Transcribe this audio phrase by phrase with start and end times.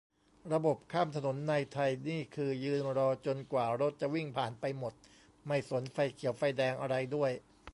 [0.53, 4.93] ระบบข้ามถนนในไทยนี่คือ ยืนรอจนกว่ารถจะวิ่งผ่านไปหมด
[5.47, 7.31] ไม่สนไฟเขียวไฟแดงอะไรด้วย